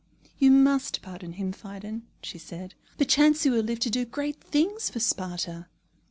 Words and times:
"You 0.39 0.49
must 0.49 1.03
pardon 1.03 1.33
him, 1.33 1.51
Phidon," 1.51 2.07
she 2.23 2.39
said. 2.39 2.73
"Perchance 2.97 3.43
he 3.43 3.51
will 3.51 3.61
live 3.61 3.77
to 3.81 3.91
do 3.91 4.03
great 4.03 4.43
things 4.43 4.89
for 4.89 4.99
Sparta." 4.99 5.67